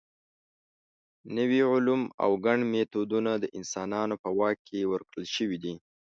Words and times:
نوي 1.37 1.59
علوم 1.71 2.01
او 2.23 2.31
ګڼ 2.45 2.57
میتودونه 2.71 3.31
د 3.37 3.45
انسانانو 3.57 4.15
په 4.23 4.29
واک 4.39 4.57
کې 4.67 4.89
ورکړل 4.91 5.25
شوي 5.35 5.57
دي. 5.63 5.73